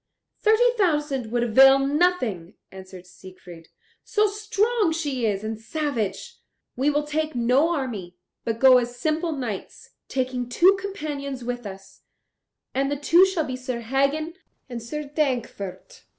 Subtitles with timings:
[0.39, 3.67] "Thirty thousand would avail nothing." answered Siegfried,
[4.03, 6.39] "so strong she is and savage.
[6.75, 12.01] We will take no army, but go as simple knights, taking two companions with us,
[12.73, 14.33] and the two shall be Sir Hagen
[14.67, 16.01] and Sir Dankwart."